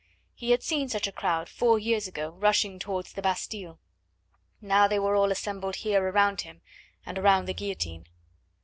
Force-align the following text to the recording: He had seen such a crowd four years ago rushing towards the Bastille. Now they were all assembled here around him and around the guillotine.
He 0.33 0.49
had 0.49 0.63
seen 0.63 0.89
such 0.89 1.05
a 1.05 1.11
crowd 1.11 1.47
four 1.47 1.77
years 1.77 2.07
ago 2.07 2.29
rushing 2.31 2.79
towards 2.79 3.13
the 3.13 3.21
Bastille. 3.21 3.77
Now 4.59 4.87
they 4.87 4.97
were 4.97 5.13
all 5.15 5.31
assembled 5.31 5.75
here 5.75 6.03
around 6.03 6.41
him 6.41 6.63
and 7.05 7.19
around 7.19 7.45
the 7.45 7.53
guillotine. 7.53 8.07